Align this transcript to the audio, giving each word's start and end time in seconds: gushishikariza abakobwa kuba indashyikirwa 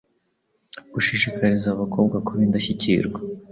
gushishikariza 0.93 1.67
abakobwa 1.71 2.17
kuba 2.25 2.41
indashyikirwa 2.47 3.19